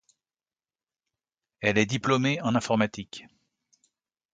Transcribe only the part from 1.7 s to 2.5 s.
est diplômée